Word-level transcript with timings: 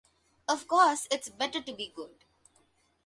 Of 0.47 0.67
course 0.67 1.07
it’s 1.11 1.29
better 1.29 1.61
to 1.61 1.73
be 1.75 1.93
good. 1.95 2.25